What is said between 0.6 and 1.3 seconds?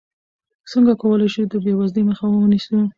څنګه کولی